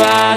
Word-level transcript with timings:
I 0.00 0.33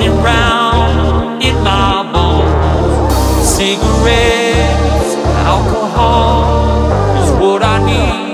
running 0.00 0.22
round 0.22 1.42
in 1.42 1.54
my 1.62 2.10
bones. 2.12 3.48
Cigarettes, 3.48 5.14
alcohol 5.44 6.90
is 7.22 7.30
what 7.40 7.62
I 7.62 7.84
need. 7.84 8.29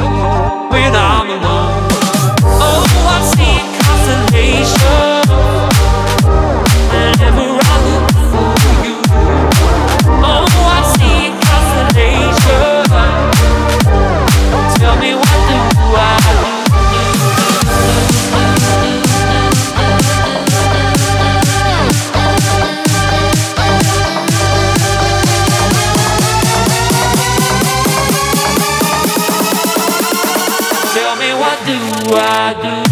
abençoado. 32.07 32.86